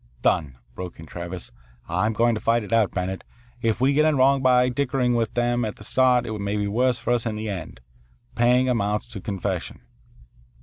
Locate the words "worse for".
6.67-7.13